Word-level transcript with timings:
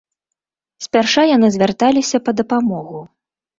Спярша 0.85 1.27
яны 1.35 1.47
звярталіся 1.57 2.23
па 2.25 2.37
дапамогу. 2.43 3.07